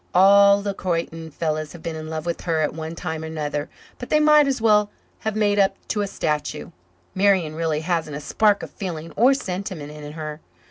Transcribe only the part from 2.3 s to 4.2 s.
her at one time or another but they